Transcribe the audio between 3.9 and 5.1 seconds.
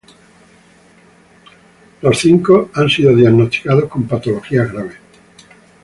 patologías graves.